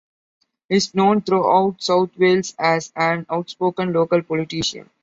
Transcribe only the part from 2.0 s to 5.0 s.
Wales as an outspoken local politician.